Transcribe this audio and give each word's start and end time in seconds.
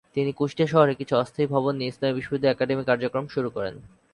তিনি 0.15 0.31
কুষ্টিয়া 0.33 0.67
শহরে 0.67 0.93
কিছু 0.95 1.13
অস্থায়ী 1.15 1.47
ভবন 1.47 1.73
নিয়ে 1.75 1.91
ইসলামী 1.91 2.13
বিশ্ববিদ্যালয়ের 2.15 2.55
একাডেমিক 2.55 2.85
কার্যক্রম 2.87 3.25
শুরু 3.27 3.49
করেন। 3.49 3.75